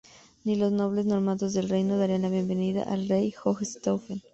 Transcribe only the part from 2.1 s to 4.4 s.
la bienvenida al rey Hohenstaufen.